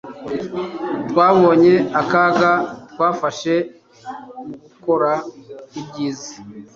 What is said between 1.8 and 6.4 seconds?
akaga twafashe mugukora ibyiza